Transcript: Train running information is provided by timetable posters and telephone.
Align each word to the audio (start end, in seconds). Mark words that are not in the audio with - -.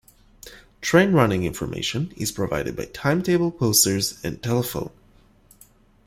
Train 0.81 1.11
running 1.13 1.43
information 1.43 2.11
is 2.17 2.31
provided 2.31 2.75
by 2.75 2.85
timetable 2.85 3.51
posters 3.51 4.19
and 4.25 4.41
telephone. 4.41 4.89